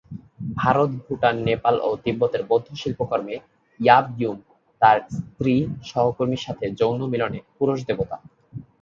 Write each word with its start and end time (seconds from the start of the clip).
ভারত, 0.55 0.89
ভুটান, 1.01 1.35
নেপাল 1.47 1.75
ও 1.79 1.89
তিব্বতের 2.03 2.41
বৌদ্ধ 2.49 2.67
শিল্পকর্মে 2.81 3.35
ইয়াব-ইয়ুম 3.79 4.37
তার 4.81 4.97
স্ত্রী 5.15 5.53
সহকর্মীর 5.89 6.45
সাথে 6.45 6.65
যৌন 6.79 6.99
মিলনে 7.13 7.39
পুরুষ 7.57 7.79
দেবতা। 7.89 8.17